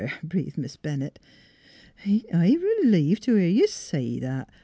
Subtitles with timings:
[0.23, 1.19] breathed Miss Bennett.
[2.03, 4.49] 11 Ain't I r'lieved t' hear you say that!